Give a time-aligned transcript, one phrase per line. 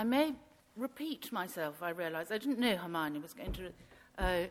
[0.00, 0.32] I may
[0.78, 2.30] repeat myself, I realise.
[2.30, 3.70] I didn't know Hermione was going to
[4.16, 4.46] uh,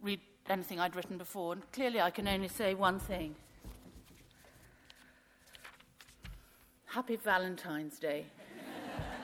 [0.00, 0.18] read
[0.48, 3.34] anything I'd written before, and clearly I can only say one thing.
[6.86, 8.24] Happy Valentine's Day.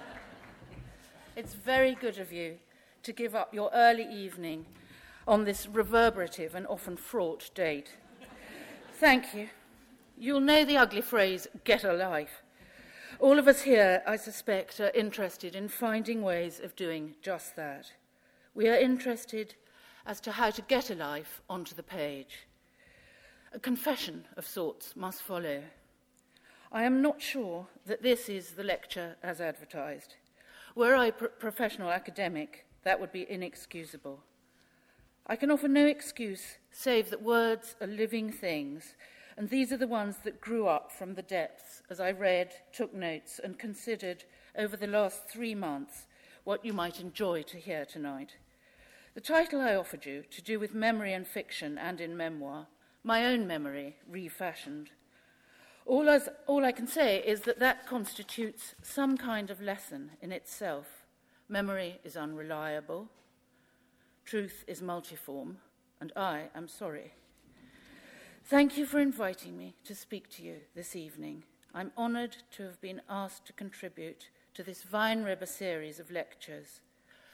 [1.35, 2.59] it's very good of you
[3.03, 4.67] to give up your early evening
[5.27, 7.96] on this reverberative and often fraught date.
[9.01, 9.49] Thank you.
[10.19, 12.43] You'll know the ugly phrase, get a life.
[13.25, 17.90] All of us here, I suspect, are interested in finding ways of doing just that.
[18.54, 19.54] We are interested
[20.04, 22.40] as to how to get a life onto the page.
[23.54, 25.63] A confession of sorts must follow.
[26.71, 30.16] I am not sure that this is the lecture as advertised.
[30.75, 34.22] Were I a pro- professional academic, that would be inexcusable.
[35.27, 38.97] I can offer no excuse save that words are living things,
[39.36, 42.94] and these are the ones that grew up from the depths as I read, took
[42.94, 44.24] notes, and considered
[44.56, 46.06] over the last three months
[46.44, 48.36] what you might enjoy to hear tonight.
[49.14, 52.66] The title I offered you, to do with memory and fiction and in memoir,
[53.02, 54.91] my own memory refashioned.
[55.86, 60.32] All, as, all I can say is that that constitutes some kind of lesson in
[60.32, 61.04] itself.
[61.48, 63.08] Memory is unreliable,
[64.24, 65.56] truth is multiform,
[66.00, 67.12] and I am sorry.
[68.47, 71.45] Thank you for inviting me to speak to you this evening.
[71.75, 76.83] I'm honoured to have been asked to contribute to this Vine Weinrebe series of lectures.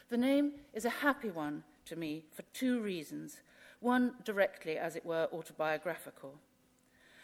[0.09, 3.41] The name is a happy one to me for two reasons.
[3.81, 6.37] One directly, as it were, autobiographical.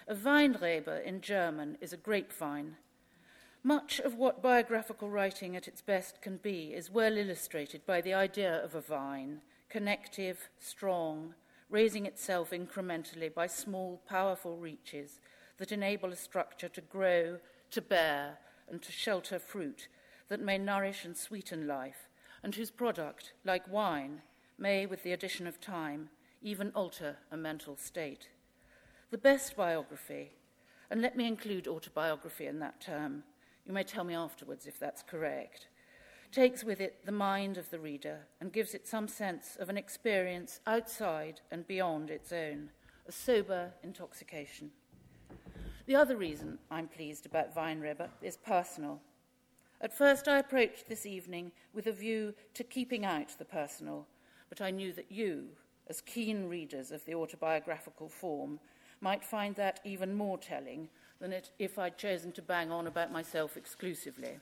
[0.09, 2.79] A Weinrebe in German is a grapevine.
[3.63, 8.15] Much of what biographical writing at its best can be is well illustrated by the
[8.15, 11.35] idea of a vine, connective, strong,
[11.71, 15.21] raising itself incrementally by small, powerful reaches
[15.59, 17.39] that enable a structure to grow,
[17.71, 18.39] to bear,
[18.71, 19.89] and to shelter fruit
[20.29, 22.09] that may nourish and sweeten life,
[22.43, 24.23] and whose product, like wine,
[24.59, 26.09] may, with the addition of time,
[26.43, 28.29] even alter a mental state.
[29.11, 30.33] The best biography,
[30.91, 33.25] and let me include autobiography in that term,
[33.65, 35.69] you may tell me afterwards if that's correct,
[36.33, 39.77] takes with it the mind of the reader and gives it some sense of an
[39.77, 42.71] experience outside and beyond its own,
[43.07, 44.71] a sober intoxication.
[45.87, 49.01] The other reason I'm pleased about Weinrebe is personal.
[49.81, 54.07] At first, I approached this evening with a view to keeping out the personal
[54.49, 55.49] but I knew that you,
[55.89, 58.61] as keen readers of the autobiographical form,
[59.01, 60.89] might find that even more telling
[61.21, 64.39] than it, if I'd chosen to bang on about myself exclusively.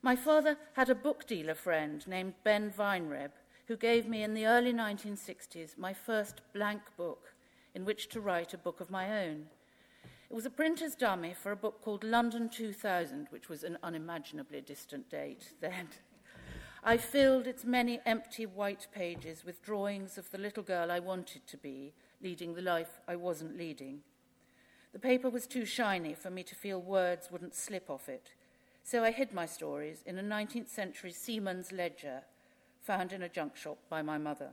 [0.00, 3.32] My father had a book dealer friend named Ben Weinreb,
[3.66, 7.34] who gave me in the early 1960s my first blank book
[7.74, 9.46] in which to write a book of my own.
[10.30, 14.60] It was a printer's dummy for a book called London 2000, which was an unimaginably
[14.60, 15.88] distant date then.
[16.84, 21.46] I filled its many empty white pages with drawings of the little girl I wanted
[21.48, 21.92] to be,
[22.22, 24.02] leading the life I wasn't leading.
[24.92, 28.32] The paper was too shiny for me to feel words wouldn't slip off it,
[28.90, 32.22] so I hid my stories in a 19th century Siemens ledger
[32.80, 34.48] found in a junk shop by my mother.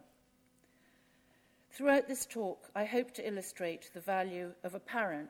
[1.71, 5.29] Throughout this talk, I hope to illustrate the value of apparent,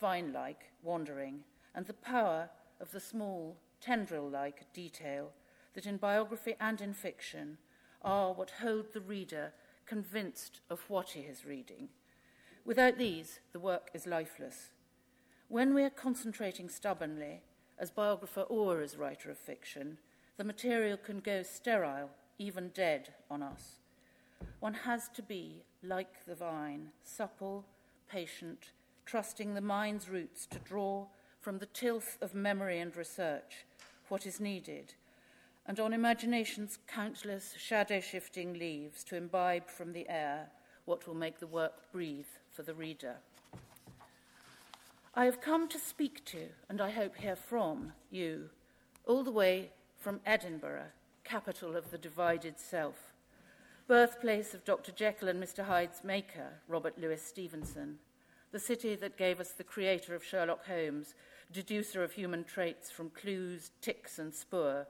[0.00, 1.40] vine like wandering
[1.74, 2.48] and the power
[2.80, 5.32] of the small, tendril like detail
[5.74, 7.58] that in biography and in fiction
[8.02, 9.52] are what hold the reader
[9.86, 11.88] convinced of what he is reading.
[12.64, 14.70] Without these, the work is lifeless.
[15.48, 17.42] When we are concentrating stubbornly,
[17.78, 19.98] as biographer or as writer of fiction,
[20.36, 23.80] the material can go sterile, even dead, on us.
[24.60, 27.64] One has to be, like the vine, supple,
[28.10, 28.70] patient,
[29.04, 31.06] trusting the mind's roots to draw
[31.40, 33.64] from the tilth of memory and research
[34.08, 34.94] what is needed
[35.68, 40.48] and on imagination's countless shadow shifting leaves to imbibe from the air
[40.84, 43.16] what will make the work breathe for the reader.
[45.18, 48.50] I have come to speak to, and I hope hear from, you,
[49.06, 50.88] all the way from Edinburgh,
[51.24, 53.14] capital of the divided self,
[53.88, 54.92] birthplace of Dr.
[54.92, 55.64] Jekyll and Mr.
[55.64, 57.98] Hyde's maker, Robert Louis Stevenson,
[58.52, 61.14] the city that gave us the creator of Sherlock Holmes,
[61.50, 64.86] deducer of human traits from clues, ticks, and spoor,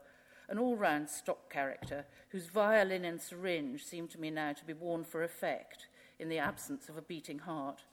[0.49, 4.73] an all round stock character whose violin and syringe seem to me now to be
[4.73, 5.87] worn for effect
[6.19, 7.83] in the absence of a beating heart.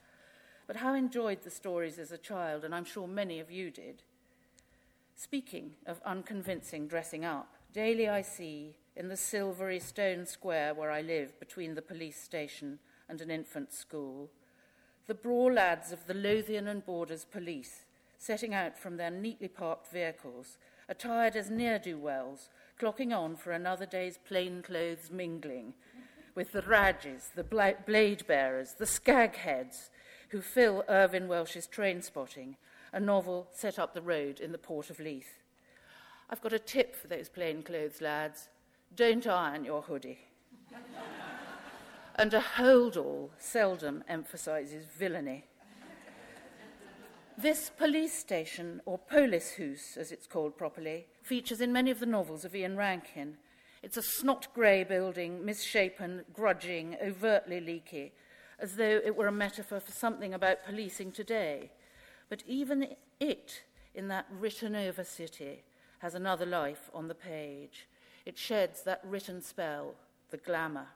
[0.67, 4.03] But how enjoyed the stories as a child, and I'm sure many of you did.
[5.15, 11.03] Speaking of unconvincing dressing up, daily I see in the silvery stone square where I
[11.03, 12.79] live between the police station
[13.09, 14.31] and an infant school
[15.07, 17.85] the braw lads of the Lothian and Borders Police
[18.17, 20.57] setting out from their neatly parked vehicles,
[20.89, 22.49] attired as ne'er do wells,
[22.81, 25.75] clocking on for another day's plain clothes mingling
[26.35, 29.91] with the Rajes, the blade bearers, the skagheads
[30.35, 32.57] who fill Irvine Welsh's Trainspotting,
[32.93, 35.39] a novel set up the road in the port of Leith.
[36.29, 38.49] I've got a tip for those plainclothes lads
[38.97, 40.19] don't iron your hoodie.
[42.17, 45.45] and a hold all seldom emphasizes villainy.
[47.39, 52.45] This police station, or Polishuis as it's called properly, features in many of the novels
[52.45, 53.37] of Ian Rankin.
[53.85, 58.15] It's a snot grey building, misshapen, grudging, overtly leaky,
[58.65, 61.71] as though it were a metaphor for something about policing today.
[62.31, 63.63] But even it,
[63.95, 65.65] in that written over city,
[65.99, 67.87] has another life on the page.
[68.25, 69.97] It sheds that written spell,
[70.31, 70.87] the glamour.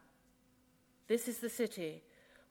[1.08, 2.00] This is the city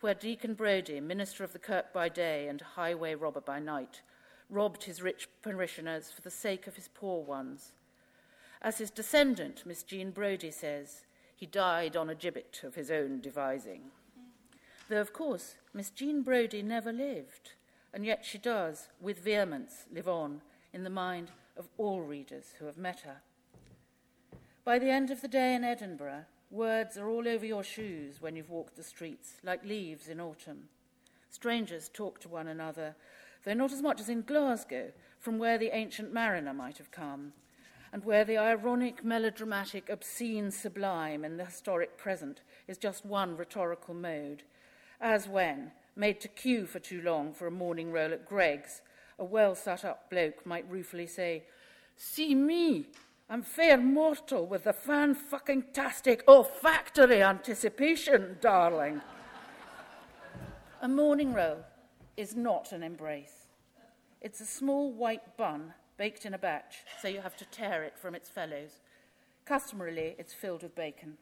[0.02, 4.04] where Deacon Brodie, minister of the kirk by day and highway robber by night,
[4.52, 7.74] robbed his rich parishioners for the sake of his poor ones.
[8.62, 11.06] As his descendant, Miss Jean Brodie says,
[11.36, 13.90] he died on a gibbet of his own devising.
[14.90, 17.54] Though, of course, Miss Jean Brodie never lived,
[17.94, 20.42] and yet she does, with vehemence, live on
[20.74, 23.22] in the mind of all readers who have met her.
[24.64, 28.38] By the end of the day in Edinburgh, Words are all over your shoes when
[28.38, 30.70] you've walked the streets, like leaves in autumn.
[31.30, 32.96] Strangers talk to one another,
[33.44, 37.34] though not as much as in Glasgow, from where the ancient mariner might have come,
[37.92, 43.94] and where the ironic, melodramatic, obscene sublime in the historic present is just one rhetorical
[43.94, 44.44] mode,
[45.00, 48.82] as when, made to queue for too long for a morning roll at Greggs,
[49.20, 51.44] a well sat up bloke might ruefully say,
[51.96, 52.86] See me,
[53.30, 59.02] I'm fair mortal with the fan fucking tastic olfactory anticipation, darling.
[60.82, 61.58] a morning roll
[62.16, 63.48] is not an embrace.
[64.22, 67.98] It's a small white bun baked in a batch, so you have to tear it
[67.98, 68.82] from its fellows.
[69.46, 71.18] Customarily, it's filled with bacon.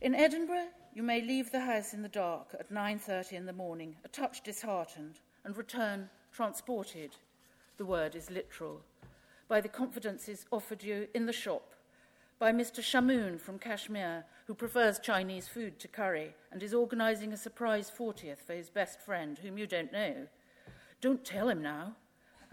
[0.00, 3.98] In Edinburgh, you may leave the house in the dark at 9:30 in the morning,
[4.02, 7.14] a touch disheartened, and return transported.
[7.76, 8.80] The word is literal
[9.46, 11.74] by the confidences offered you in the shop,
[12.38, 12.80] by Mr.
[12.82, 18.38] Shamoon from Kashmir, who prefers Chinese food to curry and is organizing a surprise 40th
[18.38, 20.26] for his best friend, whom you don't know.
[21.02, 21.94] Don't tell him now.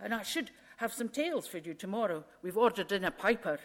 [0.02, 2.26] And I should have some tales for you tomorrow.
[2.42, 3.62] We've ordered in a piper.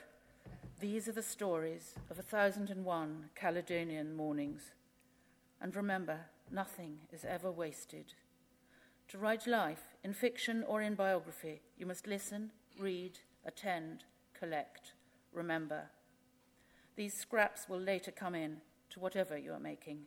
[0.80, 4.70] These are the stories of a thousand and one Caledonian mornings.
[5.60, 6.20] And remember,
[6.52, 8.14] nothing is ever wasted.
[9.08, 14.04] To write life, in fiction or in biography, you must listen, read, attend,
[14.38, 14.92] collect,
[15.32, 15.90] remember.
[16.94, 18.58] These scraps will later come in
[18.90, 20.02] to whatever you are making.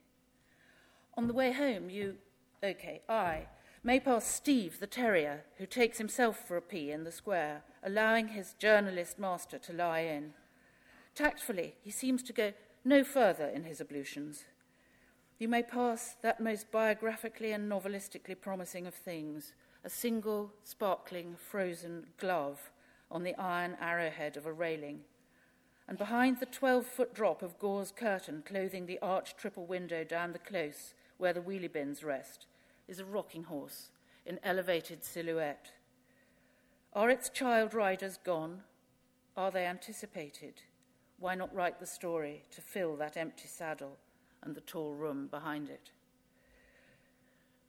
[1.18, 2.16] On the way home, you,
[2.64, 3.48] okay, I,
[3.84, 8.30] may pass Steve the terrier, who takes himself for a pee in the square, allowing
[8.30, 10.34] his journalist master to lie in.
[11.16, 12.54] Tactfully, he seems to go
[12.84, 14.46] no further in his ablutions.
[15.40, 19.54] You may pass that most biographically and novelistically promising of things,
[19.84, 22.72] a single, sparkling, frozen glove
[23.10, 25.02] on the iron arrowhead of a railing.
[25.88, 30.32] And behind the 12 foot drop of gauze curtain clothing the arched triple window down
[30.32, 32.46] the close where the wheelie bins rest
[32.88, 33.90] is a rocking horse
[34.26, 35.72] in elevated silhouette.
[36.94, 38.62] Are its child riders gone?
[39.36, 40.62] Are they anticipated?
[41.22, 44.00] Why not write the story to fill that empty saddle
[44.42, 45.92] and the tall room behind it?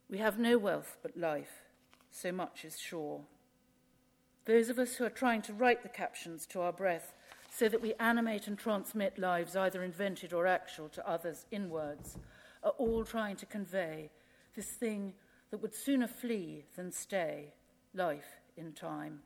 [0.08, 1.64] We have no wealth but life
[2.10, 3.20] so much is sure.
[4.46, 7.12] Those of us who are trying to write the captions to our breath
[7.50, 12.16] so that we animate and transmit lives, either invented or actual, to others in words,
[12.64, 14.10] are all trying to convey
[14.56, 15.12] this thing
[15.50, 17.52] that would sooner flee than stay
[17.94, 19.20] life in time.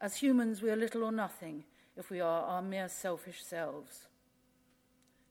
[0.00, 1.64] As humans, we are little or nothing
[1.96, 4.08] if we are our mere selfish selves.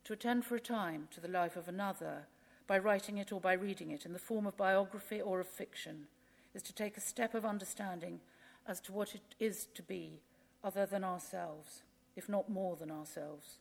[0.06, 2.28] To attend for a time to the life of another,
[2.68, 6.08] by writing it or by reading it in the form of biography or of fiction,
[6.54, 8.20] is to take a step of understanding
[8.68, 10.22] as to what it is to be
[10.64, 11.84] other than ourselves,
[12.16, 13.58] if not more than ourselves.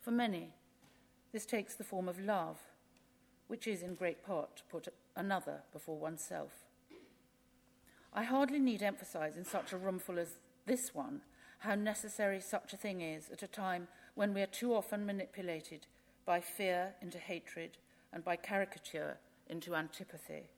[0.00, 0.50] For many,
[1.32, 2.58] this takes the form of love,
[3.48, 6.52] which is in great part to put another before oneself.
[8.12, 11.22] I hardly need emphasize in such a roomful as this one
[11.64, 15.86] how necessary such a thing is at a time when we are too often manipulated
[16.24, 17.76] by fear into hatred
[18.12, 19.18] and by caricature
[19.48, 20.48] into antipathy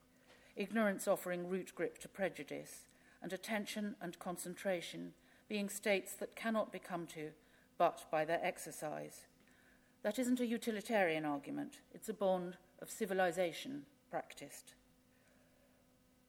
[0.57, 2.87] ignorance offering root grip to prejudice,
[3.21, 5.13] and attention and concentration
[5.47, 7.29] being states that cannot be come to
[7.77, 9.27] but by their exercise.
[10.01, 14.73] That isn't a utilitarian argument, it's a bond of civilization practiced.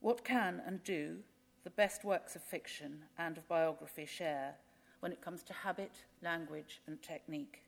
[0.01, 1.17] What can and do
[1.65, 4.57] the best works of fiction and of biography share
[5.01, 7.63] when it comes to habit, language, and technique.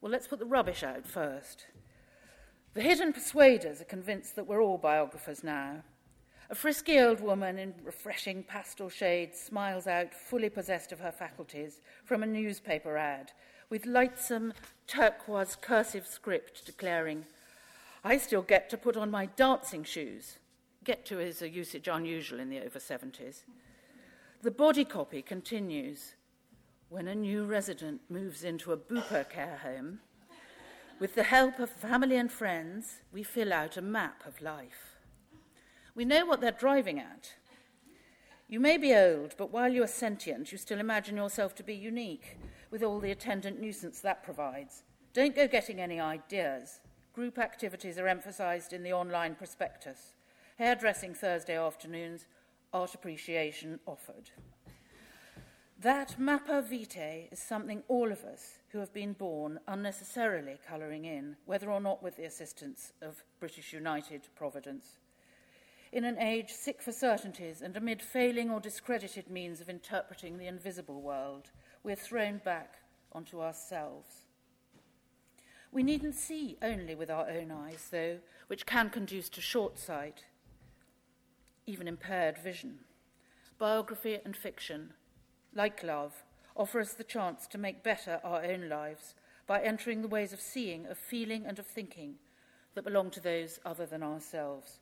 [0.00, 1.66] Well, let's put the rubbish out first.
[2.74, 5.82] The hidden persuaders are convinced that we're all biographers now.
[6.48, 11.80] A frisky old woman in refreshing pastel shades smiles out, fully possessed of her faculties,
[12.04, 13.32] from a newspaper ad
[13.70, 14.52] with lightsome
[14.88, 17.24] turquoise cursive script declaring,
[18.02, 20.38] I still get to put on my dancing shoes.
[20.82, 23.42] Get to is a usage unusual in the over 70s.
[24.42, 26.14] The body copy continues
[26.88, 30.00] when a new resident moves into a Bupa care home.
[30.98, 34.96] With the help of family and friends, we fill out a map of life.
[35.94, 37.34] We know what they're driving at.
[38.48, 41.74] You may be old, but while you are sentient, you still imagine yourself to be
[41.74, 42.38] unique,
[42.70, 44.84] with all the attendant nuisance that provides.
[45.12, 46.80] Don't go getting any ideas.
[47.12, 50.14] Group activities are emphasized in the online prospectus.
[50.58, 52.26] Hairdressing Thursday afternoons,
[52.72, 54.30] art appreciation offered.
[55.80, 61.36] That mappa vitae is something all of us who have been born unnecessarily colouring in,
[61.46, 64.98] whether or not with the assistance of British United Providence.
[65.90, 70.46] In an age sick for certainties and amid failing or discredited means of interpreting the
[70.46, 71.50] invisible world,
[71.82, 72.74] we're thrown back
[73.12, 74.26] onto ourselves.
[75.72, 80.24] We needn't see only with our own eyes, though, which can conduce to short sight,
[81.70, 82.80] even impaired vision.
[83.56, 84.92] Biography and fiction,
[85.54, 86.24] like love,
[86.56, 89.14] offer us the chance to make better our own lives
[89.46, 92.16] by entering the ways of seeing, of feeling, and of thinking
[92.74, 94.78] that belong to those other than ourselves.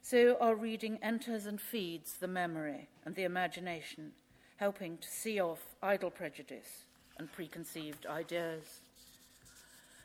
[0.00, 4.12] So our reading enters and feeds the memory and the imagination,
[4.56, 6.84] helping to see off idle prejudice
[7.18, 8.80] and preconceived ideas.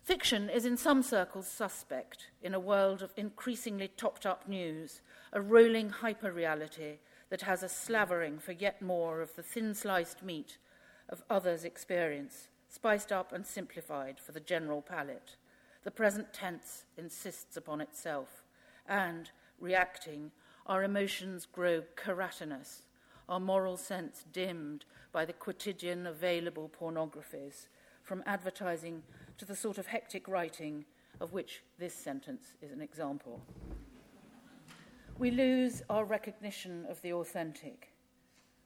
[0.03, 5.41] Fiction is in some circles suspect in a world of increasingly topped up news, a
[5.41, 6.97] rolling hyper-reality
[7.29, 10.57] that has a slavering for yet more of the thin sliced meat
[11.07, 15.35] of others' experience, spiced up and simplified for the general palate.
[15.83, 18.43] The present tense insists upon itself,
[18.87, 20.31] and, reacting,
[20.65, 22.81] our emotions grow keratinous,
[23.27, 27.67] our moral sense dimmed by the quotidian available pornographies,
[28.03, 29.03] from advertising
[29.37, 30.85] to the sort of hectic writing
[31.19, 33.41] of which this sentence is an example.
[35.19, 37.91] We lose our recognition of the authentic.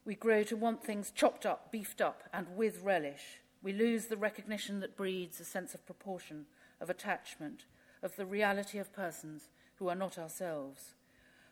[0.06, 3.42] We grow to want things chopped up, beefed up, and with relish.
[3.64, 6.46] We lose the recognition that breeds a sense of proportion,
[6.80, 7.66] of attachment,
[8.04, 10.94] of the reality of persons who are not ourselves.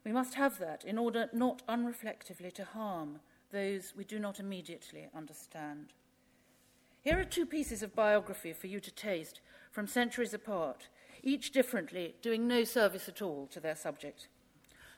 [0.06, 5.08] We must have that in order not unreflectively to harm those we do not immediately
[5.16, 5.94] understand.
[7.02, 9.42] Here are two pieces of biography for you to taste
[9.72, 10.90] from centuries apart,
[11.24, 14.28] each differently, doing no service at all to their subject.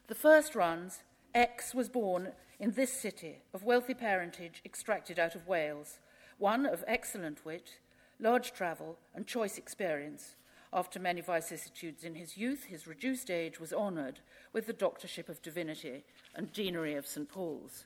[0.07, 5.47] The first runs X was born in this city of wealthy parentage extracted out of
[5.47, 5.99] Wales,
[6.37, 7.79] one of excellent wit,
[8.19, 10.35] large travel, and choice experience.
[10.73, 14.19] After many vicissitudes in his youth, his reduced age was honoured
[14.51, 16.03] with the Doctorship of Divinity
[16.35, 17.29] and Deanery of St.
[17.29, 17.85] Paul's.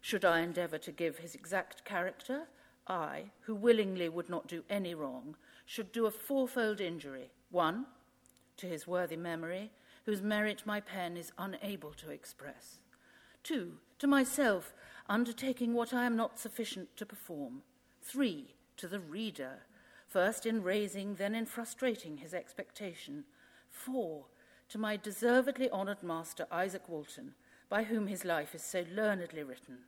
[0.00, 2.44] Should I endeavour to give his exact character,
[2.86, 7.30] I, who willingly would not do any wrong, should do a fourfold injury.
[7.50, 7.86] One,
[8.56, 9.70] to his worthy memory,
[10.08, 12.78] whose merit my pen is unable to express.
[13.42, 14.72] Two, to myself,
[15.06, 17.60] undertaking what I am not sufficient to perform.
[18.00, 19.64] Three, to the reader,
[20.06, 23.24] first in raising, then in frustrating his expectation.
[23.68, 24.24] Four,
[24.70, 27.34] to my deservedly honoured master Izaak Walton,
[27.68, 29.80] by whom his life is so learnedly written.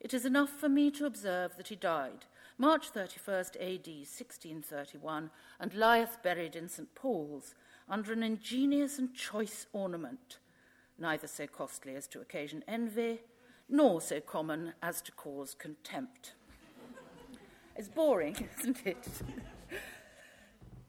[0.00, 2.24] It is enough for me to observe that he died
[2.56, 6.94] March 31st AD 1631 and lieth buried in St.
[6.94, 7.54] Paul's
[7.88, 10.38] under an ingenious and choice ornament,
[10.98, 13.20] neither so costly as to occasion envy,
[13.68, 16.34] nor so common as to cause contempt.
[17.76, 19.08] it's boring, isn't it?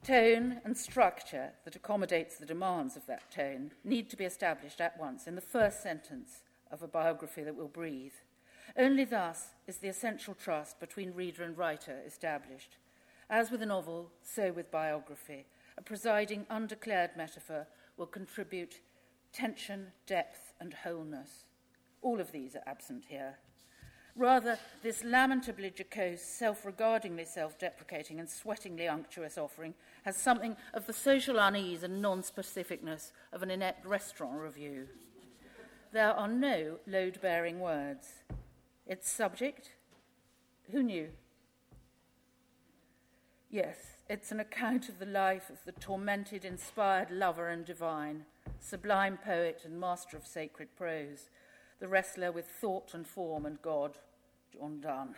[0.06, 4.96] tone and structure that accommodates the demands of that tone need to be established at
[5.00, 8.12] once in the first sentence of a biography that will breathe.
[8.76, 12.76] Only thus is the essential trust between reader and writer established.
[13.28, 15.46] As with a novel, so with biography.
[15.78, 17.66] A presiding, undeclared metaphor
[17.96, 18.80] will contribute
[19.32, 21.44] tension, depth, and wholeness.
[22.02, 23.38] All of these are absent here.
[24.14, 30.86] Rather, this lamentably jocose, self regardingly self deprecating, and sweatingly unctuous offering has something of
[30.86, 34.88] the social unease and non specificness of an inept restaurant review.
[35.92, 38.08] There are no load bearing words.
[38.86, 39.72] Its subject?
[40.72, 41.08] Who knew?
[43.50, 43.76] Yes,
[44.08, 48.24] it's an account of the life of the tormented, inspired lover and divine,
[48.60, 51.28] sublime poet and master of sacred prose,
[51.80, 53.98] the wrestler with thought and form and God,
[54.52, 55.14] John Donne.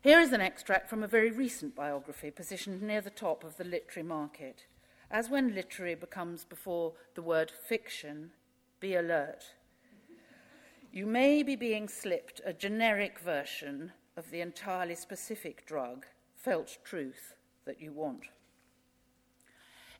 [0.00, 3.64] Here is an extract from a very recent biography positioned near the top of the
[3.64, 4.66] literary market.
[5.10, 8.30] As when literary becomes before the word fiction,
[8.78, 9.44] be alert.
[10.92, 16.06] You may be being slipped a generic version of the entirely specific drug,
[16.46, 17.34] felt truth,
[17.64, 18.22] that you want.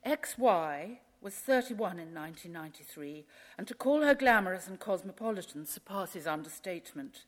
[0.05, 3.25] XY was 31 in 1993,
[3.57, 7.25] and to call her glamorous and cosmopolitan surpasses understatement.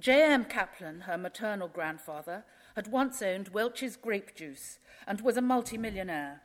[0.00, 0.46] J.M.
[0.46, 2.44] Kaplan, her maternal grandfather,
[2.74, 6.40] had once owned Welch's grape juice and was a multimillionaire.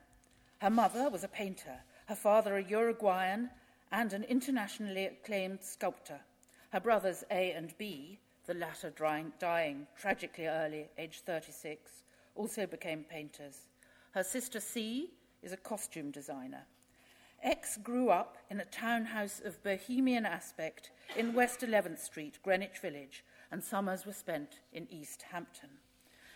[0.59, 3.49] Her mother was a painter, her father a Uruguayan
[3.91, 6.19] and an internationally acclaimed sculptor.
[6.71, 12.03] Her brothers A and B, the latter dying, dying tragically early, aged 36,
[12.35, 13.67] also became painters.
[14.11, 15.11] Her sister C
[15.41, 16.65] is a costume designer.
[17.43, 23.23] X grew up in a townhouse of bohemian aspect in West 11th Street, Greenwich Village,
[23.51, 25.69] and summers were spent in East Hampton.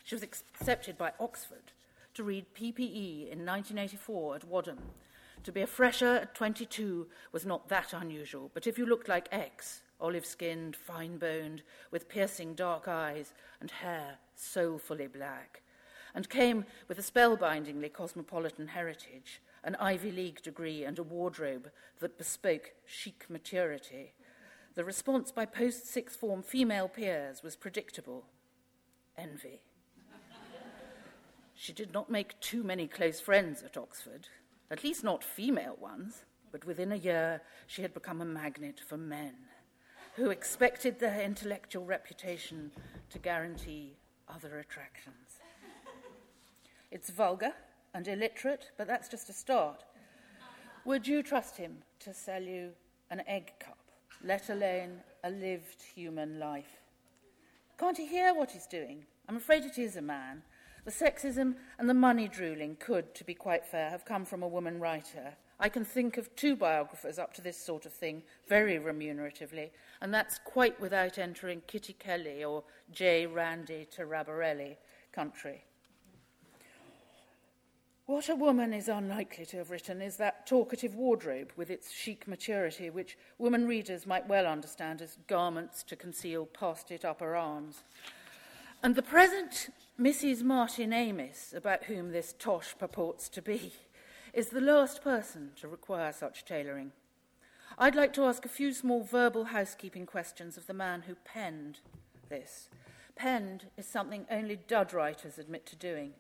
[0.04, 1.74] She was accepted by Oxford
[2.16, 4.80] to read PPE in 1984 at Wadham.
[5.44, 9.28] To be a fresher at 22 was not that unusual, but if you looked like
[9.32, 11.62] X, olive skinned, fine boned,
[11.92, 15.62] with piercing dark eyes and hair soulfully black,
[16.16, 21.70] and came with a spellbindingly cosmopolitan heritage, an Ivy League degree, and a wardrobe
[22.00, 24.14] that bespoke chic maturity.
[24.76, 28.26] The response by post sixth form female peers was predictable
[29.18, 29.62] envy.
[31.54, 34.30] she did not make too many close friends at Oxford,
[34.72, 38.98] at least not female ones, but within a year she had become a magnet for
[38.98, 39.34] men
[40.16, 42.72] who expected their intellectual reputation
[43.10, 43.98] to guarantee
[44.30, 45.25] other attractions.
[46.96, 47.52] It's vulgar
[47.94, 49.84] and illiterate, but that's just a start.
[50.86, 52.70] Would you trust him to sell you
[53.10, 53.80] an egg cup,
[54.24, 56.80] let alone a lived human life?
[57.78, 59.04] Can't he hear what he's doing?
[59.28, 60.44] I'm afraid it is a man.
[60.86, 64.48] The sexism and the money drooling could, to be quite fair, have come from a
[64.48, 65.34] woman writer.
[65.60, 70.14] I can think of two biographers up to this sort of thing very remuneratively, and
[70.14, 73.26] that's quite without entering Kitty Kelley or J.
[73.26, 74.78] Randy Taraborelli
[75.12, 75.66] country.
[78.08, 82.28] What a woman is unlikely to have written is that talkative wardrobe with its chic
[82.28, 87.82] maturity, which woman readers might well understand as garments to conceal past it upper arms.
[88.84, 90.44] And the present Mrs.
[90.44, 93.74] Martin Amis, about whom this tosh purports to be,
[94.34, 96.92] is the last person to require such tailoring.
[97.80, 101.80] I'd like to ask a few small verbal housekeeping questions of the man who penned
[102.30, 102.70] this.
[103.16, 106.14] Penned is something only dud writers admit to doing,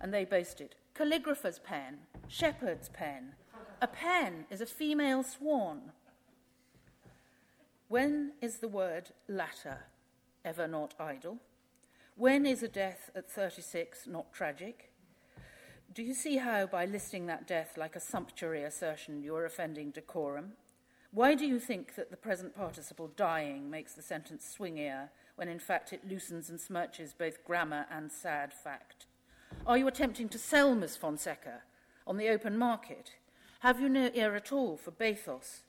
[0.00, 1.98] and they boast it calligrapher's pen,
[2.28, 3.32] shepherd's pen.
[3.82, 5.92] A pen is a female swan.
[7.88, 9.84] When is the word latter
[10.44, 11.38] ever not idle?
[12.16, 14.92] When is a death at 36 not tragic?
[15.92, 19.90] Do you see how, by listing that death like a sumptuary assertion, you are offending
[19.90, 20.52] decorum?
[21.12, 25.58] Why do you think that the present participle dying makes the sentence swingier, when in
[25.58, 29.06] fact it loosens and smirches both grammar and sad fact?
[29.66, 31.62] Are you attempting to sell Miss Fonseca
[32.06, 33.12] on the open market?
[33.60, 35.60] Have you no ear at all for bathos?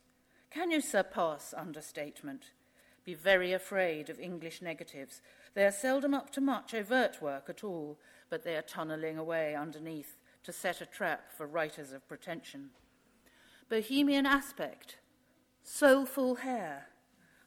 [0.49, 2.51] Can you surpass understatement?
[3.03, 5.21] Be very afraid of English negatives.
[5.53, 7.97] They are seldom up to much overt work at all,
[8.29, 12.69] but they are tunnelling away underneath to set a trap for writers of pretension.
[13.69, 14.97] Bohemian aspect,
[15.63, 16.87] soulful hair.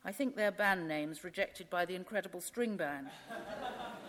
[0.04, 3.09] I think they're band names rejected by the incredible string band.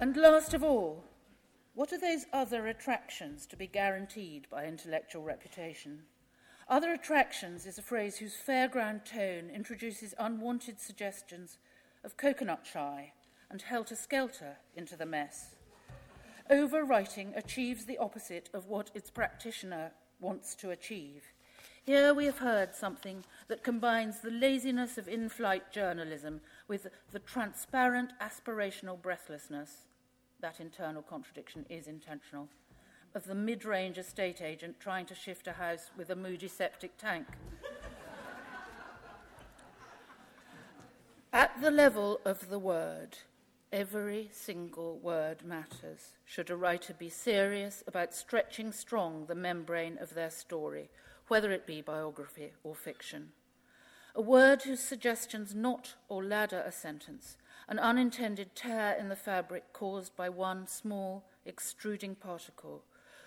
[0.00, 1.02] And last of all,
[1.74, 6.02] what are those other attractions to be guaranteed by intellectual reputation?
[6.68, 11.58] Other attractions is a phrase whose fairground tone introduces unwanted suggestions
[12.04, 13.12] of coconut shy
[13.50, 15.56] and helter skelter into the mess.
[16.48, 21.24] Overwriting achieves the opposite of what its practitioner wants to achieve.
[21.82, 27.18] Here we have heard something that combines the laziness of in flight journalism with the
[27.18, 29.87] transparent aspirational breathlessness
[30.40, 32.48] that internal contradiction is intentional,
[33.14, 36.96] of the mid range estate agent trying to shift a house with a moody septic
[36.96, 37.26] tank.
[41.32, 43.18] At the level of the word,
[43.72, 46.16] every single word matters.
[46.24, 50.88] Should a writer be serious about stretching strong the membrane of their story,
[51.28, 53.32] whether it be biography or fiction?
[54.14, 57.36] A word whose suggestions knot or ladder a sentence
[57.68, 62.82] an unintended tear in the fabric caused by one small extruding particle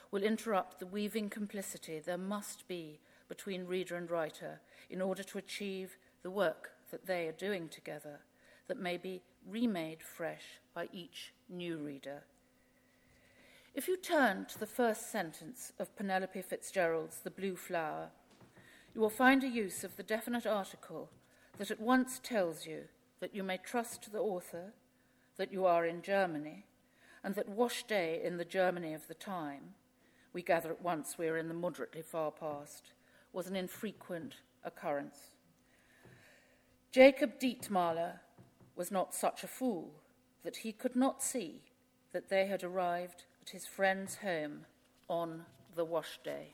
[0.09, 2.99] will interrupt the weaving complicity there must be
[3.29, 8.19] between reader and writer in order to achieve the work that they are doing together
[8.67, 12.23] that may be remade fresh by each new reader.
[13.73, 18.09] If you turn to the first sentence of Penelope Fitzgerald's The Blue Flower,
[18.93, 21.09] you will find a use of the definite article
[21.57, 22.83] that at once tells you
[23.21, 24.73] that you may trust the author,
[25.37, 26.65] that you are in Germany,
[27.23, 29.75] and that wash day in the Germany of the time,
[30.33, 32.91] we gather at once we are in the moderately far past,
[33.31, 35.31] was an infrequent occurrence.
[36.91, 38.19] Jacob Dietmahler
[38.75, 39.91] was not such a fool
[40.43, 41.61] that he could not see
[42.11, 44.65] that they had arrived at his friend's home
[45.07, 46.53] on the wash day.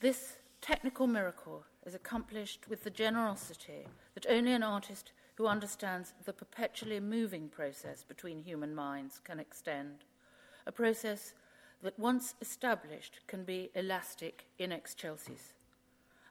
[0.00, 6.32] This technical miracle is accomplished with the generosity that only an artist who understands the
[6.34, 10.04] perpetually moving process between human minds can extend,
[10.66, 11.32] a process
[11.82, 15.54] that once established can be elastic in excelsis.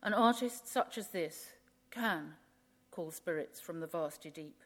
[0.04, 1.48] An artist such as this
[1.89, 2.34] can
[2.91, 4.62] call spirits from the vasty deep.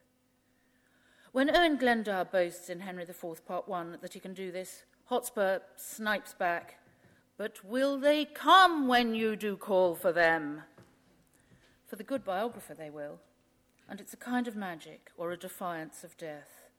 [1.32, 5.60] When Owen Glendower boasts in Henry IV, Part 1, that he can do this, Hotspur
[5.78, 6.80] snipes back,
[7.38, 10.64] But will they come when you do call for them?
[11.92, 13.20] For the good biographer, they will,
[13.90, 16.70] and it's a kind of magic or a defiance of death.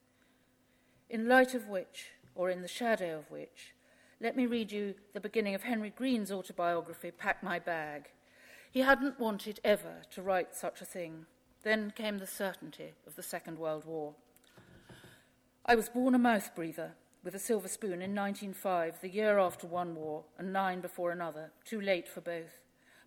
[1.11, 3.75] In light of which, or in the shadow of which,
[4.22, 8.09] let me read you the beginning of Henry Green's autobiography, Pack My Bag.
[8.70, 11.27] He hadn't wanted ever to write such a thing.
[11.62, 14.14] Then came the certainty of the Second World War.
[15.66, 19.66] I was born a mouth breather with a silver spoon in 1905, the year after
[19.66, 22.62] one war, and nine before another, too late for both,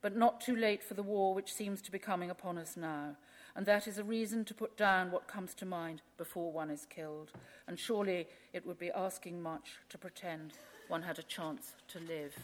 [0.06, 3.16] but not too late for the war which seems to be coming upon us now.
[3.56, 6.86] And that is a reason to put down what comes to mind before one is
[6.88, 7.32] killed.
[7.68, 10.54] And surely it would be asking much to pretend
[10.90, 12.36] one had a chance to live.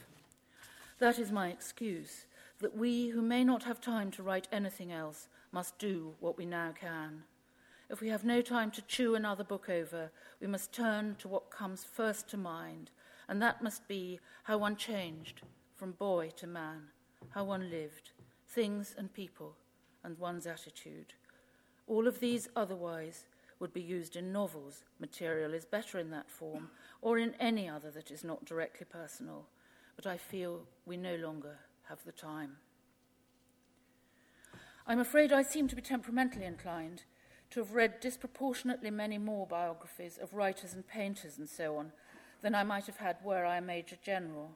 [0.98, 2.26] That is my excuse,
[2.62, 6.48] that we who may not have time to write anything else must do what we
[6.48, 7.22] now can.
[7.92, 11.52] If we have no time to chew another book over, we must turn to what
[11.52, 12.90] comes first to mind,
[13.30, 15.44] and that must be how one changed
[15.76, 16.88] from boy to man,
[17.30, 18.12] how one lived,
[18.48, 19.56] things and people,
[20.04, 21.14] and one's attitude.
[21.88, 23.26] All of these otherwise
[23.60, 24.84] would be used in novels.
[25.00, 26.70] Material is better in that form,
[27.02, 29.46] or in any other that is not directly personal.
[29.96, 32.58] But I feel we no longer have the time.
[34.88, 37.04] I'm afraid I seem to be temperamentally inclined
[37.52, 41.92] to have read disproportionately many more biographies of writers and painters and so on
[42.42, 44.52] than I might have had were I a Major General,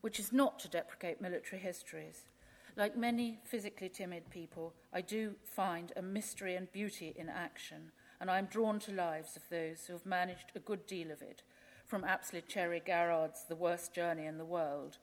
[0.00, 2.28] which is not to deprecate military histories.
[2.76, 8.30] Like many physically timid people, I do find a mystery and beauty in action, and
[8.30, 11.42] I am drawn to lives of those who have managed a good deal of it,
[11.86, 14.98] from Apsley Cherry Garrard's The Worst Journey in the World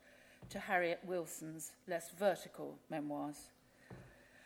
[0.49, 3.51] to Harriet Wilson's less vertical memoirs.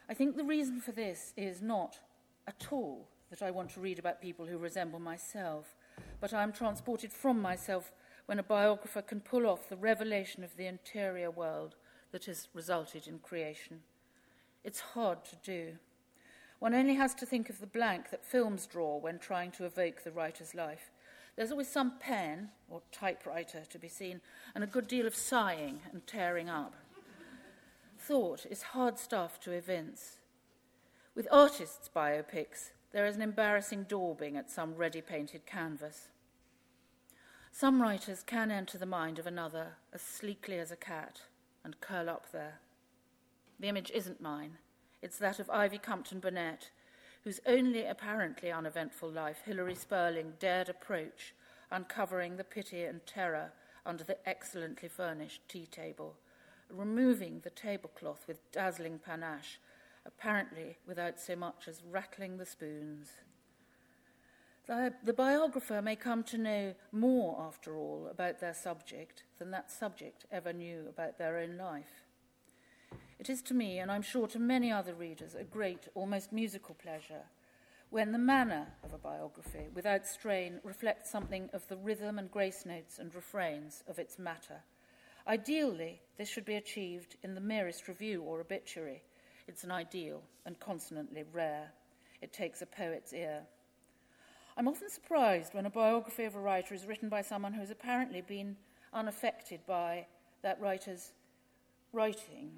[0.09, 1.99] I think the reason for this is not
[2.47, 5.75] at all that I want to read about people who resemble myself,
[6.19, 7.91] but I am transported from myself
[8.31, 11.75] when a biographer can pull off the revelation of the interior world
[12.13, 13.81] that has resulted in creation.
[14.63, 15.73] It's hard to do.
[16.59, 20.05] One only has to think of the blank that films draw when trying to evoke
[20.05, 20.91] the writer's life.
[21.35, 24.21] There's always some pen or typewriter to be seen,
[24.55, 26.73] and a good deal of sighing and tearing up.
[27.99, 30.19] Thought is hard stuff to evince.
[31.15, 36.07] With artists' biopics, there is an embarrassing daubing at some ready painted canvas.
[37.51, 41.21] Some writers can enter the mind of another as sleekly as a cat
[41.63, 42.59] and curl up there.
[43.59, 44.57] The image isn't mine.
[45.01, 46.71] It's that of Ivy Compton Burnett,
[47.23, 51.35] whose only apparently uneventful life Hilary Spurling dared approach,
[51.69, 53.51] uncovering the pity and terror
[53.85, 56.15] under the excellently furnished tea table,
[56.69, 59.59] removing the tablecloth with dazzling panache,
[60.05, 63.11] apparently without so much as rattling the spoons.
[64.67, 70.25] The, biographer may come to know more, after all, about their subject than that subject
[70.31, 72.05] ever knew about their own life.
[73.19, 76.75] It is to me, and I'm sure to many other readers, a great, almost musical
[76.75, 77.23] pleasure
[77.91, 82.65] when the manner of a biography, without strain, reflects something of the rhythm and grace
[82.65, 84.63] notes and refrains of its matter.
[85.27, 89.03] Ideally, this should be achieved in the merest review or obituary.
[89.45, 91.73] It's an ideal and consonantly rare.
[92.21, 93.41] It takes a poet's ear.
[94.61, 97.71] I'm often surprised when a biography of a writer is written by someone who has
[97.71, 98.57] apparently been
[98.93, 100.05] unaffected by
[100.43, 101.13] that writer's
[101.91, 102.51] writing.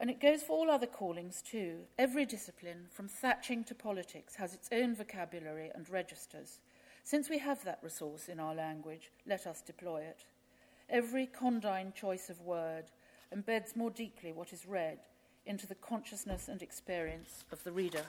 [0.00, 1.82] And it goes for all other callings too.
[1.96, 6.58] Every discipline, from thatching to politics, has its own vocabulary and registers.
[7.04, 10.24] Since we have that resource in our language, let us deploy it.
[10.88, 12.86] Every condign choice of word,
[13.32, 14.98] embeds more deeply what is read
[15.46, 18.06] into the consciousness and experience of the reader.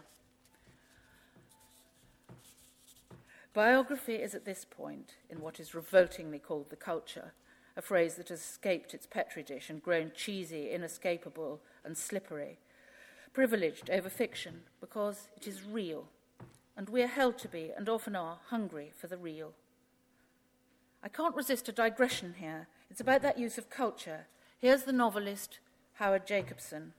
[3.53, 7.33] Biography is at this point in what is revoltingly called the culture,
[7.75, 12.59] a phrase that has escaped its petri dish and grown cheesy, inescapable, and slippery,
[13.33, 16.05] privileged over fiction because it is real,
[16.77, 19.51] and we are held to be, and often are, hungry for the real.
[21.03, 22.67] I can't resist a digression here.
[22.89, 24.27] It's about that use of culture.
[24.59, 25.59] Here's the novelist
[25.95, 26.93] Howard Jacobson.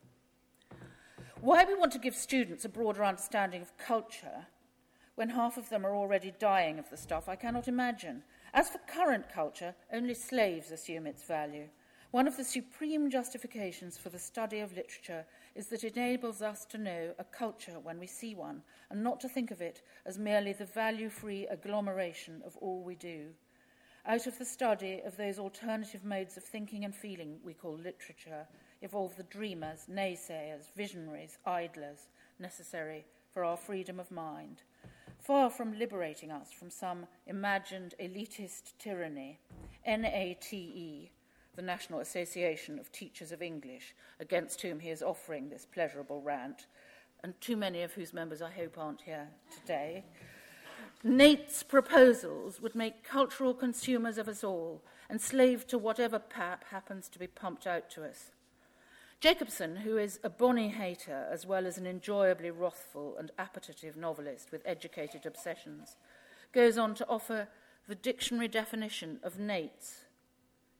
[1.40, 4.48] Why we want to give students a broader understanding of culture
[5.14, 8.22] when half of them are already dying of the stuff, I cannot imagine.
[8.54, 11.68] As for current culture, only slaves assume its value.
[12.12, 16.64] One of the supreme justifications for the study of literature is that it enables us
[16.66, 20.18] to know a culture when we see one, and not to think of it as
[20.18, 23.28] merely the value free agglomeration of all we do.
[24.04, 28.46] Out of the study of those alternative modes of thinking and feeling we call literature
[28.80, 34.62] evolve the dreamers, naysayers, visionaries, idlers necessary for our freedom of mind
[35.22, 39.38] far from liberating us from some imagined elitist tyranny,
[39.86, 41.10] NATE,
[41.54, 46.66] the National Association of Teachers of English, against whom he is offering this pleasurable rant,
[47.22, 49.28] and too many of whose members I hope aren't here
[49.60, 50.04] today.
[51.04, 57.18] NATE's proposals would make cultural consumers of us all, enslaved to whatever pap happens to
[57.18, 58.32] be pumped out to us.
[59.22, 64.50] Jacobson, who is a bonny hater as well as an enjoyably wrathful and appetitive novelist
[64.50, 65.94] with educated obsessions,
[66.52, 67.46] goes on to offer
[67.86, 70.06] the dictionary definition of nates.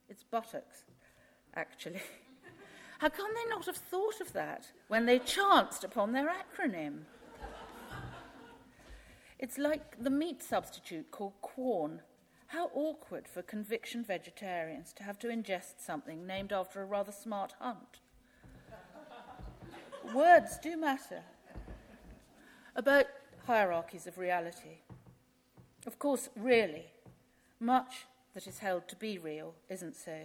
[0.08, 0.82] It's buttocks,
[1.54, 2.02] actually.
[2.98, 7.02] How can they not have thought of that when they chanced upon their acronym?
[9.38, 12.00] It's like the meat substitute called Quorn.
[12.48, 17.54] How awkward for conviction vegetarians to have to ingest something named after a rather smart
[17.60, 18.00] hunt.
[20.14, 21.22] Words do matter.
[22.76, 23.06] About
[23.46, 24.80] hierarchies of reality.
[25.86, 26.86] Of course, really,
[27.58, 30.18] much that is held to be real isn't so,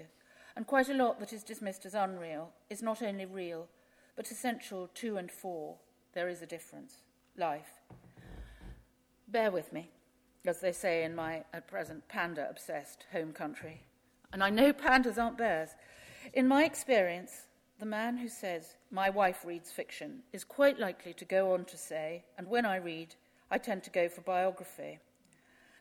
[0.55, 3.67] and quite a lot that is dismissed as unreal is not only real,
[4.15, 5.75] but essential to and for.
[6.13, 7.03] There is a difference.
[7.37, 7.81] Life.
[9.27, 9.91] Bear with me,
[10.45, 13.83] as they say in my at present panda obsessed home country.
[14.33, 15.69] And I know pandas aren't bears.
[16.33, 17.47] In my experience,
[17.79, 21.77] the man who says, My wife reads fiction, is quite likely to go on to
[21.77, 23.15] say, and when I read,
[23.51, 24.99] I tend to go for biography.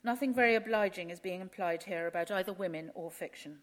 [0.05, 3.59] Nothing very obliging is being implied here about either women or fiction.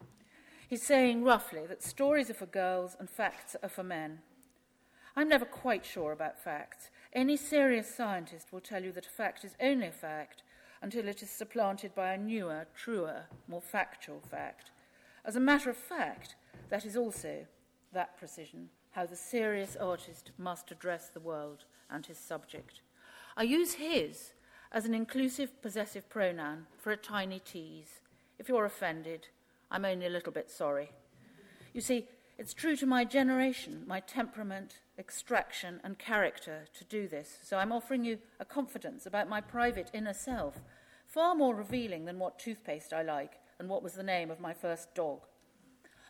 [0.68, 4.20] He's saying roughly that stories are for girls and facts are for men.
[5.16, 6.90] I'm never quite sure about facts.
[7.14, 10.42] Any serious scientist will tell you that a fact is only a fact
[10.82, 14.72] until it is supplanted by a newer, truer, more factual fact.
[15.24, 16.36] As a matter of fact,
[16.70, 17.46] that is also
[17.94, 22.82] that precision, how the serious artist must address the world and his subject.
[23.36, 24.34] I use his
[24.72, 28.02] as an inclusive possessive pronoun for a tiny tease.
[28.40, 29.28] If you're offended,
[29.72, 30.92] I'm only a little bit sorry.
[31.74, 37.38] You see, it's true to my generation, my temperament, extraction, and character to do this,
[37.44, 40.62] so I'm offering you a confidence about my private inner self,
[41.06, 44.54] far more revealing than what toothpaste I like and what was the name of my
[44.54, 45.22] first dog.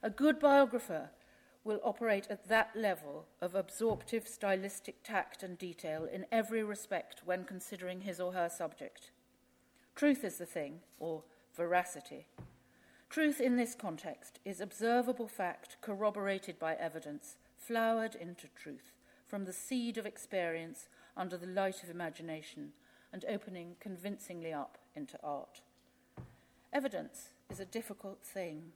[0.02, 1.12] A good biographer
[1.64, 7.46] will operate at that level of absorptive stylistic tact and detail in every respect when
[7.46, 9.12] considering his or her subject.
[9.96, 11.24] Truth is the thing, or
[11.56, 12.28] veracity.
[13.10, 18.92] Truth in this context is observable fact corroborated by evidence, flowered into truth
[19.26, 22.74] from the seed of experience under the light of imagination
[23.12, 25.62] and opening convincingly up into art.
[26.74, 28.72] Evidence is a difficult thing.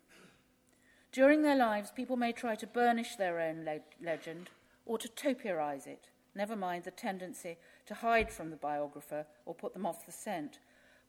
[1.17, 4.51] During their lives, people may try to burnish their own le- legend
[4.85, 9.73] or to topiarize it, never mind the tendency to hide from the biographer or put
[9.73, 10.59] them off the scent,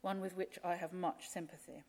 [0.01, 1.83] one with which I have much sympathy.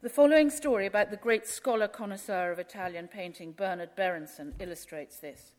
[0.00, 5.56] The following story about the great scholar connoisseur of Italian painting, Bernard Berenson, illustrates this.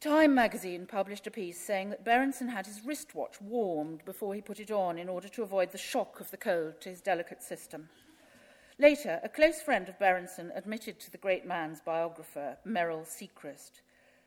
[0.00, 4.58] Time magazine published a piece saying that Berenson had his wristwatch warmed before he put
[4.58, 7.88] it on in order to avoid the shock of the cold to his delicate system.
[8.80, 13.80] Later, a close friend of Berenson admitted to the great man's biographer, Meryle Secrest,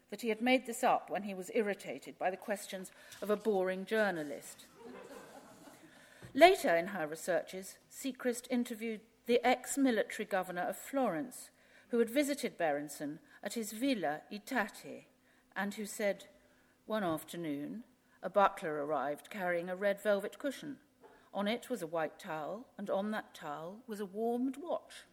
[0.09, 3.37] that he had made this up when he was irritated by the questions of a
[3.37, 4.65] boring journalist.
[6.33, 11.49] Later in her researches, Secrest interviewed the ex military governor of Florence,
[11.89, 15.07] who had visited Berenson at his villa I Tatti,
[15.55, 16.25] and who said,
[16.85, 17.83] One afternoon,
[18.21, 20.77] a butler arrived carrying a red velvet cushion.
[21.33, 25.05] On it was a white towel, and on that towel was a warmed watch.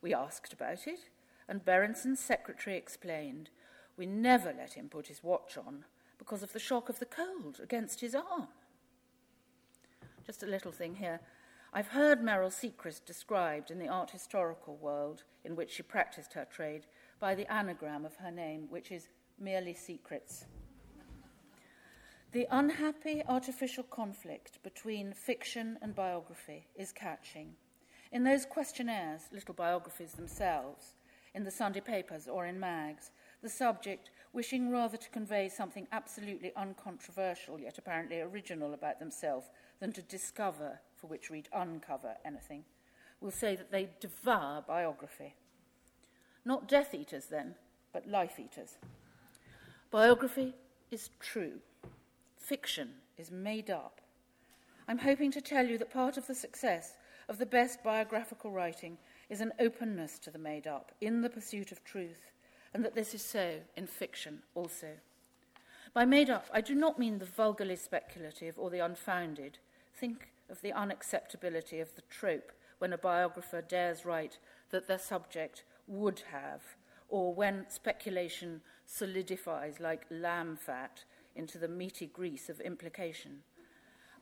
[0.00, 1.10] We asked about it,
[1.48, 3.50] and Berenson's secretary explained
[3.96, 5.84] we never let him put his watch on
[6.18, 8.48] because of the shock of the cold against his arm.
[10.24, 11.20] Just a little thing here.
[11.72, 16.46] I've heard Meryle Secrest described in the art historical world in which she practiced her
[16.46, 16.86] trade
[17.20, 20.46] by the anagram of her name, which is merely secrets.
[22.32, 27.54] The unhappy artificial conflict between fiction and biography is catching.
[28.12, 30.96] In those questionnaires, little biographies themselves,
[31.34, 36.52] in the Sunday papers or in mags, the subject, wishing rather to convey something absolutely
[36.54, 39.46] uncontroversial yet apparently original about themselves
[39.80, 42.62] than to discover, for which read uncover anything,
[43.22, 45.34] will say that they devour biography.
[46.44, 47.54] Not Death Eaters, then,
[47.90, 48.76] but Life Eaters.
[49.90, 50.54] Biography
[50.90, 51.60] is true
[52.48, 54.00] fiction is made up.
[54.88, 56.96] I'm hoping to tell you that part of the success
[57.28, 58.96] of the best biographical writing
[59.28, 62.32] is an openness to the made up in the pursuit of truth,
[62.72, 64.88] and that this is so in fiction also.
[65.92, 69.58] By made up, I do not mean the vulgarly speculative or the unfounded.
[69.94, 74.38] Think of the unacceptability of the trope when a biographer dares write
[74.70, 76.62] that their subject would have,
[77.10, 81.04] or when speculation solidifies like lamb fat
[81.38, 83.38] into the meaty grease of implication.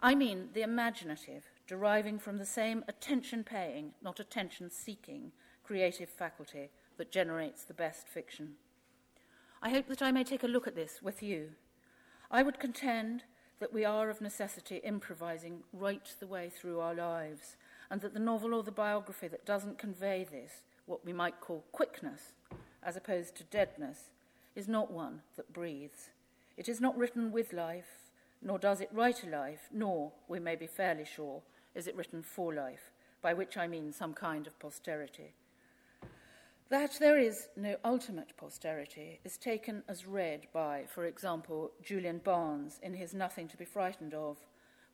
[0.00, 5.33] I mean the imaginative, deriving from the same attention paying, not attention seeking,
[5.64, 8.55] creative faculty that generates the best fiction.
[9.62, 11.52] I hope that I may take a look at this with you.
[12.31, 13.24] I would contend
[13.59, 17.57] that we are of necessity improvising right the way through our lives,
[17.90, 21.64] and that the novel or the biography that doesn't convey this, what we might call
[21.72, 22.33] quickness,
[22.83, 24.11] as opposed to deadness,
[24.55, 26.11] is not one that breathes.
[26.56, 30.56] It is not written with life, nor does it write a life, nor, we may
[30.56, 31.42] be fairly sure,
[31.74, 35.34] is it written for life, by which I mean some kind of posterity.
[36.68, 42.80] That there is no ultimate posterity is taken as read by, for example, Julian Barnes
[42.82, 44.38] in his Nothing to be Frightened of,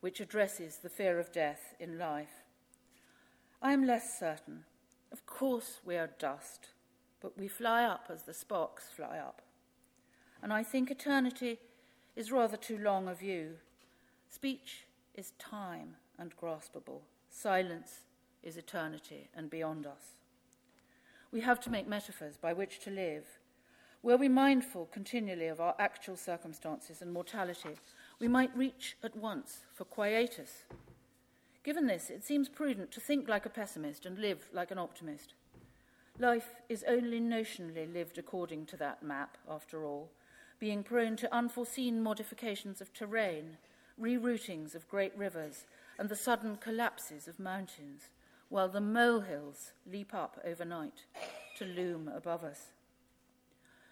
[0.01, 2.43] which addresses the fear of death in life.
[3.63, 4.65] I am less certain.
[5.13, 6.71] Of course, we are dust,
[7.21, 9.43] but we fly up as the sparks fly up
[10.43, 11.59] and I think eternity
[12.17, 13.55] is rather too long a view.
[14.29, 18.01] Speech is time and graspable, silence
[18.43, 20.17] is eternity and beyond us.
[21.31, 23.25] We have to make metaphors by which to live.
[24.03, 27.77] Were we mindful continually of our actual circumstances and mortality,
[28.19, 30.65] we might reach at once for quietus.
[31.63, 35.35] Given this, it seems prudent to think like a pessimist and live like an optimist.
[36.19, 40.11] Life is only notionally lived according to that map, after all,
[40.63, 43.57] being prone to unforeseen modifications of terrain,
[44.01, 45.67] reroutings of great rivers,
[45.99, 48.11] and the sudden collapses of mountains,
[48.49, 51.05] while the molehills leap up overnight
[51.57, 52.69] to loom above us.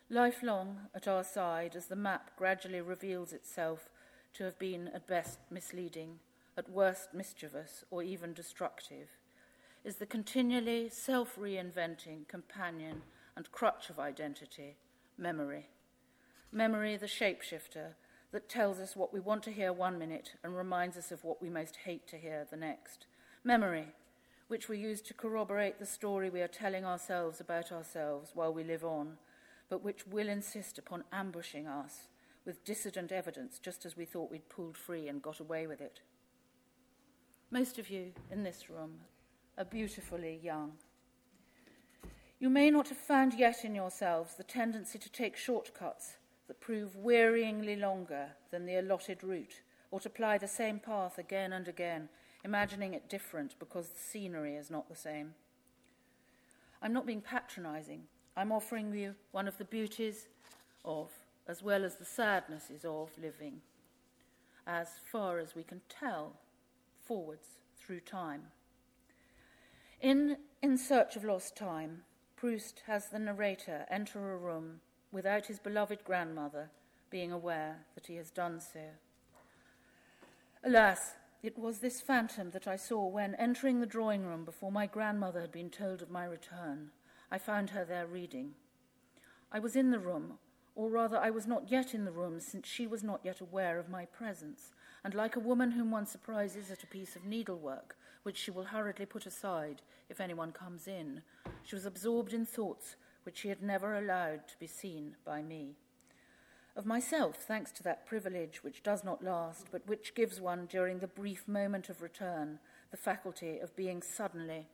[0.09, 3.88] Lifelong at our side, as the map gradually reveals itself
[4.35, 6.20] to have been at best misleading,
[6.56, 9.09] at worst mischievous, or even destructive,
[9.83, 13.02] is the continually self reinventing companion
[13.35, 14.76] and crutch of identity,
[15.18, 15.66] memory.
[16.53, 17.95] Memory, the shapeshifter,
[18.33, 21.41] that tells us what we want to hear one minute and reminds us of what
[21.41, 23.07] we most hate to hear the next.
[23.45, 23.87] Memory,
[24.49, 28.65] which we use to corroborate the story we are telling ourselves about ourselves while we
[28.65, 29.17] live on,
[29.69, 32.09] but which will insist upon ambushing us
[32.45, 36.01] with dissident evidence just as we thought we'd pulled free and got away with it.
[37.53, 39.01] Most of you in this room
[39.57, 40.73] are beautifully young.
[42.41, 46.17] You may not have found yet in yourselves the tendency to take shortcuts
[46.51, 49.61] that prove wearyingly longer than the allotted route,
[49.93, 52.09] or to ply the same path again and again,
[52.43, 55.33] imagining it different because the scenery is not the same.
[56.83, 58.03] I'm not being patronizing.
[58.37, 60.27] I'm offering you one of the beauties
[60.85, 61.13] of,
[61.47, 63.61] as well as the sadnesses of, living,
[64.67, 66.33] as far as we can tell,
[67.01, 67.47] forwards
[67.79, 68.43] through time.
[70.01, 72.03] In In Search of Lost Time,
[72.35, 74.81] Proust has the narrator enter a room
[75.13, 76.71] without his beloved grandmother
[77.11, 78.81] being aware that he has done so.
[80.65, 84.87] Alas, it was this phantom that I saw when, entering the drawing room before my
[84.87, 86.90] grandmother had been told of my return,
[87.31, 88.52] I found her there reading.
[89.50, 90.35] I was in the room,
[90.77, 93.79] or rather, I was not yet in the room, since she was not yet aware
[93.79, 97.96] of my presence, and like a woman whom one surprises at a piece of needlework,
[98.23, 101.23] which she will hurriedly put aside if anyone comes in,
[101.65, 105.77] she was absorbed in thoughts which she had never allowed to be seen by me.
[106.77, 111.00] Of myself, thanks to that privilege which does not last, but which gives one, during
[111.00, 112.58] the brief moment of return,
[112.90, 114.66] the faculty of being suddenly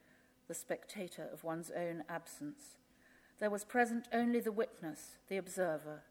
[0.47, 2.76] the spectator of one's own absence.
[3.40, 6.03] There was present only the witness, the observer,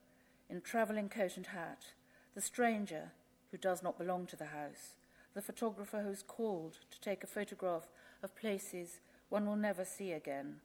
[0.49, 1.93] in travelling coat and hat,
[2.33, 3.11] the stranger
[3.51, 4.95] who does not belong to the house,
[5.33, 7.87] the photographer who is called to take a photograph
[8.21, 10.57] of places one will never see again.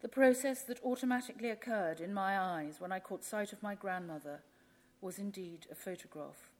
[0.00, 4.42] The process that automatically occurred in my eyes when I caught sight of my grandmother
[5.00, 6.50] was indeed a photograph.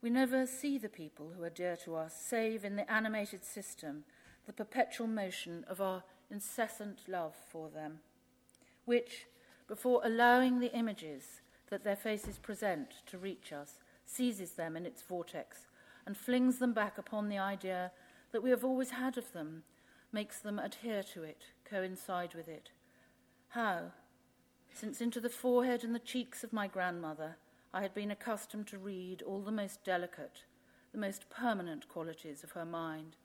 [0.00, 4.04] We never see the people who are dear to us, save in the animated system,
[4.46, 7.98] the perpetual motion of our incessant love for them,
[8.84, 9.26] which,
[9.66, 11.40] before allowing the images
[11.70, 15.66] that their faces present to reach us, seizes them in its vortex
[16.06, 17.90] and flings them back upon the idea
[18.30, 19.64] that we have always had of them,
[20.12, 22.70] makes them adhere to it, coincide with it.
[23.48, 23.92] How?
[24.72, 27.36] Since into the forehead and the cheeks of my grandmother
[27.76, 30.44] I had been accustomed to read all the most delicate,
[30.92, 33.16] the most permanent qualities of her mind.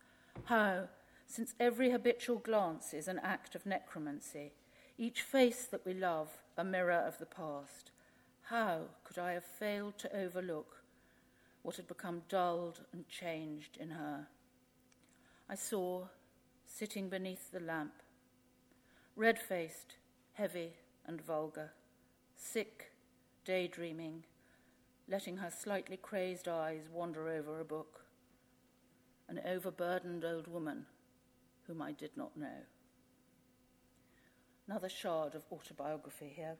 [0.45, 0.89] How,
[1.25, 4.51] since every habitual glance is an act of necromancy,
[4.97, 7.91] each face that we love a mirror of the past,
[8.43, 10.83] how could I have failed to overlook
[11.61, 14.27] what had become dulled and changed in her?
[15.49, 16.07] I saw,
[16.73, 17.93] sitting beneath the lamp,
[19.15, 19.95] red faced,
[20.33, 20.73] heavy,
[21.05, 21.71] and vulgar,
[22.35, 22.91] sick,
[23.45, 24.23] daydreaming,
[25.07, 28.05] letting her slightly crazed eyes wander over a book,
[29.27, 30.85] an overburdened old woman
[31.67, 32.65] whom I did not know.
[34.67, 36.55] Another shard of autobiography here.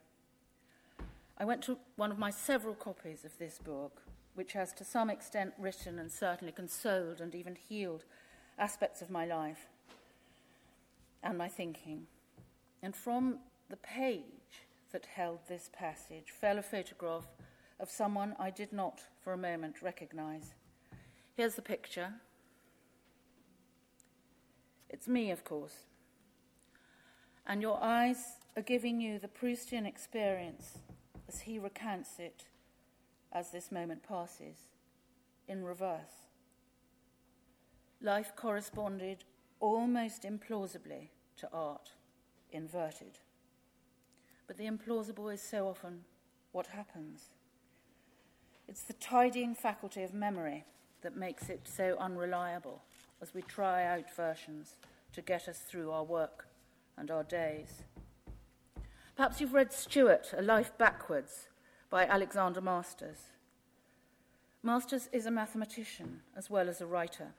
[1.37, 4.01] I went to one of my several copies of this book,
[4.35, 8.03] which has to some extent written and certainly consoled and even healed
[8.59, 9.67] aspects of my life
[11.23, 12.07] and my thinking.
[12.81, 14.23] And from the page
[14.91, 17.25] that held this passage fell a photograph
[17.79, 20.53] of someone I did not for a moment recognize.
[21.35, 22.13] Here's the picture.
[24.89, 25.85] It's me, of course.
[27.47, 30.79] And your eyes are giving you the Proustian experience
[31.27, 32.43] as he recounts it
[33.31, 34.57] as this moment passes,
[35.47, 36.27] in reverse.
[38.01, 39.23] Life corresponded
[39.61, 41.91] almost implausibly to art,
[42.51, 43.19] inverted.
[44.47, 46.01] But the implausible is so often
[46.51, 47.29] what happens.
[48.67, 50.65] It's the tidying faculty of memory
[51.01, 52.81] that makes it so unreliable
[53.21, 54.75] as we try out versions
[55.13, 56.47] to get us through our work
[56.97, 57.83] and our days.
[59.15, 61.47] Perhaps you've read Stuart, A Life Backwards,
[61.89, 63.17] by Alexander Masters.
[64.63, 67.33] Masters is a mathematician as well as a writer.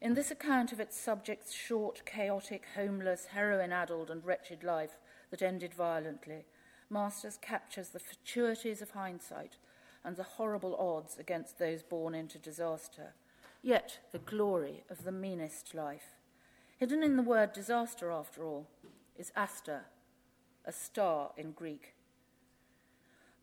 [0.00, 4.98] In this account of its subject's short, chaotic, homeless, heroin addled, and wretched life
[5.30, 6.44] that ended violently,
[6.90, 9.56] Masters captures the fatuities of hindsight
[10.04, 13.14] and the horrible odds against those born into disaster,
[13.62, 16.14] yet the glory of the meanest life.
[16.78, 18.68] Hidden in the word disaster, after all,
[19.16, 19.86] is Aster,
[20.64, 21.95] a star in Greek.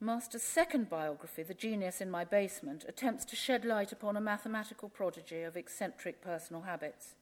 [0.04, 4.90] Master's second biography, The Genius in My Basement, attempts to shed light upon a mathematical
[4.90, 7.16] prodigy of eccentric personal habits.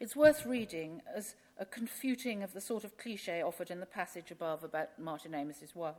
[0.00, 4.30] It's worth reading as a confuting of the sort of cliche offered in the passage
[4.30, 5.94] above about Martin Amis's wife.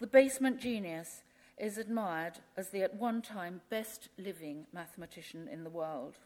[0.00, 1.22] The basement genius
[1.56, 6.16] is admired as the at one time best living mathematician in the world.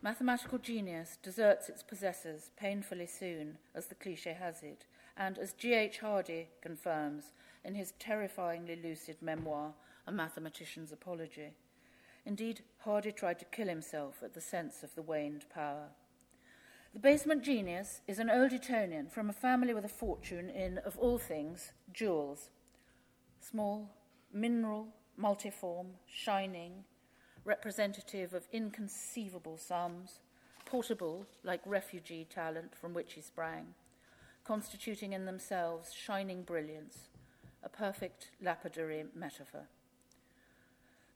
[0.00, 4.86] Mathematical genius deserts its possessors painfully soon, as the cliche has it,
[5.20, 5.98] and as G.H.
[5.98, 9.74] Hardy confirms in his terrifyingly lucid memoir,
[10.06, 11.52] A Mathematician's Apology.
[12.24, 15.88] Indeed, Hardy tried to kill himself at the sense of the waned power.
[16.94, 20.96] The basement genius is an old Etonian from a family with a fortune in, of
[20.96, 22.48] all things, jewels.
[23.40, 23.90] Small,
[24.32, 26.84] mineral, multiform, shining,
[27.44, 30.20] representative of inconceivable sums,
[30.64, 33.74] portable like refugee talent from which he sprang,
[34.44, 37.08] constituting in themselves shining brilliance,
[37.62, 39.68] a perfect lapidary metaphor.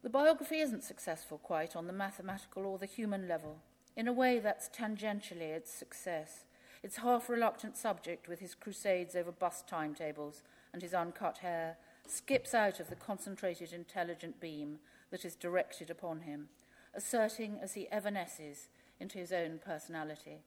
[0.02, 3.58] The biography isn't successful quite on the mathematical or the human level.
[3.96, 6.44] In a way, that's tangentially its success.
[6.82, 12.52] Its half reluctant subject, with his crusades over bus timetables and his uncut hair, skips
[12.52, 14.78] out of the concentrated intelligent beam
[15.10, 16.48] that is directed upon him,
[16.94, 18.66] asserting as he evanesces
[19.00, 20.42] into his own personality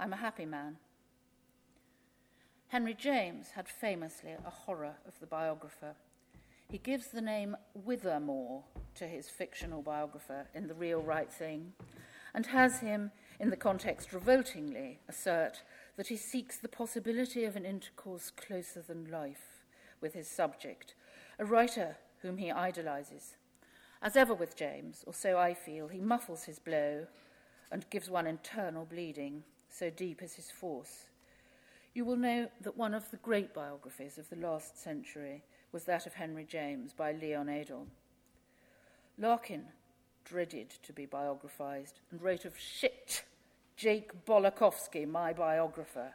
[0.00, 0.78] I'm a happy man.
[2.70, 5.96] Henry James had famously a horror of the biographer.
[6.68, 8.62] He gives the name Withermore
[8.94, 11.72] to his fictional biographer in The Real Right Thing,
[12.32, 13.10] and has him,
[13.40, 15.64] in the context revoltingly, assert
[15.96, 19.64] that he seeks the possibility of an intercourse closer than life
[20.00, 20.94] with his subject,
[21.40, 23.34] a writer whom he idolizes.
[24.00, 27.08] As ever with James, or so I feel, he muffles his blow
[27.72, 31.06] and gives one internal bleeding, so deep is his force.
[31.92, 36.06] You will know that one of the great biographies of the last century was that
[36.06, 37.86] of Henry James by Leon Edel.
[39.18, 39.64] Larkin
[40.24, 43.24] dreaded to be biographized and wrote of shit
[43.76, 46.14] Jake Balokowsky, my biographer,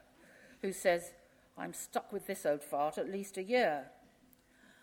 [0.61, 1.13] who says,
[1.57, 3.85] I'm stuck with this old fart at least a year.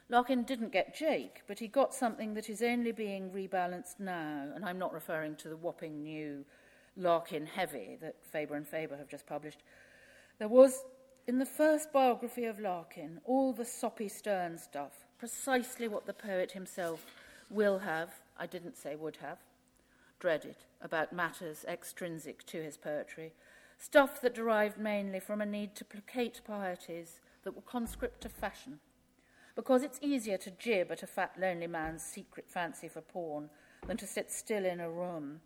[0.08, 4.64] Larkin didn't get Jake, but he got something that is only being rebalanced now, and
[4.64, 6.44] I'm not referring to the whopping new
[6.96, 9.62] Larkin Heavy that Faber and Faber have just published.
[10.38, 10.84] There was,
[11.26, 16.52] in the first biography of Larkin, all the soppy stern stuff, precisely what the poet
[16.52, 17.06] himself
[17.48, 19.38] will have, I didn't say would have,
[20.18, 23.32] dreaded about matters extrinsic to his poetry,
[23.78, 28.80] stuff that derived mainly from a need to placate pieties that were conscript to fashion.
[29.54, 33.50] Because it's easier to jib at a fat, lonely man's secret fancy for porn
[33.86, 35.40] than to sit still in a room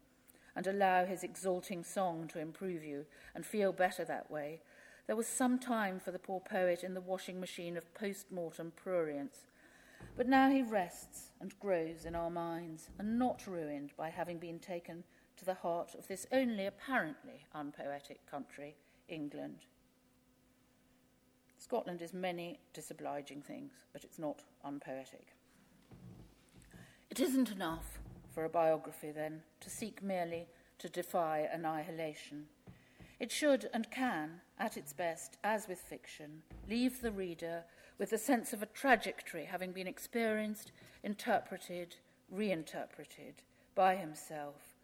[0.55, 4.61] and allow his exalting song to improve you and feel better that way.
[5.07, 8.73] There was some time for the poor poet in the washing machine of post mortem
[8.75, 9.47] prurience.
[10.17, 14.59] But now he rests and grows in our minds, and not ruined by having been
[14.59, 15.05] taken
[15.37, 18.77] to the heart of this only apparently unpoetic country,
[19.09, 19.67] England.
[21.59, 25.29] Scotland is many disobliging things, but it's not unpoetic.
[27.11, 27.99] It isn't enough
[28.35, 30.49] for a biography, then, to seek merely
[30.79, 32.47] to defy annihilation.
[33.19, 37.65] It should and can, at its best, as with fiction, leave the reader
[37.99, 41.97] with the sense of a trajectory having been experienced, interpreted,
[42.31, 43.43] reinterpreted
[43.75, 44.75] by himself,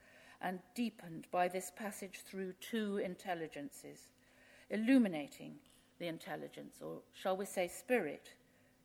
[0.40, 4.08] and deepened by this passage through two intelligences,
[4.70, 5.56] illuminating
[5.98, 8.32] the intelligence, or shall we say spirit,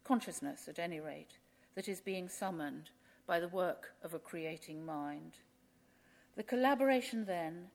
[0.04, 1.38] consciousness at any rate,
[1.76, 2.90] that is being summoned
[3.26, 5.38] by the work of a creating mind.
[6.36, 7.68] The collaboration then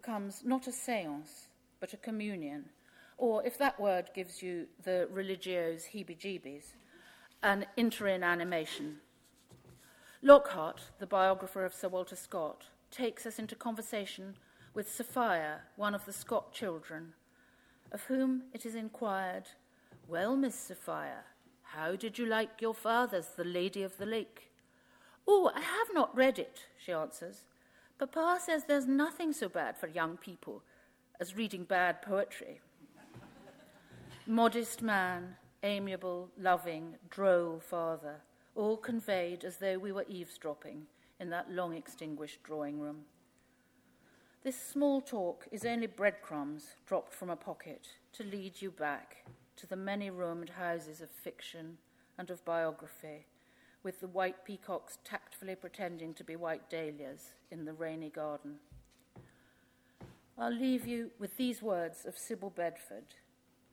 [0.00, 1.48] becomes not a seance,
[1.80, 2.66] but a communion,
[3.16, 6.74] or if that word gives you the religio's heebie jeebies,
[7.42, 9.00] an interinanimation.
[10.22, 14.36] Lockhart, the biographer of Sir Walter Scott, takes us into conversation
[14.72, 17.14] with Sophia, one of the Scott children,
[17.90, 19.48] of whom it is inquired,
[20.06, 21.24] Well, Miss Sophia,
[21.74, 24.52] how did you like your father's The Lady of the Lake?
[25.26, 27.47] Oh, I have not read it, she answers.
[27.98, 30.62] Papa says there's nothing so bad for young people
[31.18, 32.60] as reading bad poetry.
[34.24, 35.34] Modest man,
[35.64, 38.20] amiable, loving, droll father,
[38.54, 40.86] all conveyed as though we were eavesdropping
[41.18, 42.98] in that long extinguished drawing room.
[44.44, 49.24] This small talk is only breadcrumbs dropped from a pocket to lead you back
[49.56, 51.78] to the many roomed houses of fiction
[52.16, 53.26] and of biography,
[53.82, 58.56] with the white peacocks tactfully pretending to be white dahlias in the rainy garden.
[60.36, 63.14] I'll leave you with these words of Sybille Bedford,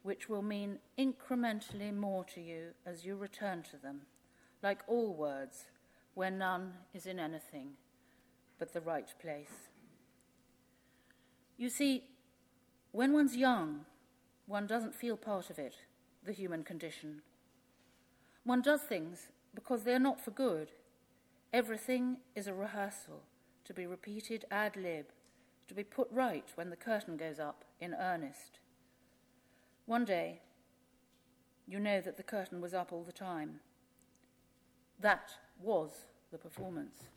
[0.04, 4.02] which will mean incrementally more to you as you return to them,
[4.64, 5.66] like all words
[6.14, 7.72] where none is in anything
[8.58, 9.70] but the right place.
[11.58, 12.04] You see,
[12.92, 13.86] when one's young,
[14.48, 15.76] one doesn't feel part of it,
[16.24, 17.22] the human condition.
[18.44, 20.72] One does things because they're not for good.
[21.54, 23.24] Everything is a rehearsal
[23.64, 25.06] to be repeated ad lib,
[25.68, 28.60] to be put right when the curtain goes up in earnest.
[29.86, 30.42] One day,
[31.68, 33.60] you know that the curtain was up all the time.
[35.00, 35.32] That
[35.62, 37.10] was the performance.